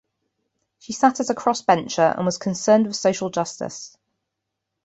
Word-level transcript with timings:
She 0.79 0.93
sat 0.93 1.19
as 1.19 1.29
a 1.29 1.35
cross-bencher, 1.35 2.01
and 2.17 2.25
was 2.25 2.39
concerned 2.39 2.87
with 2.87 2.95
social 2.95 3.29
justice. 3.29 3.95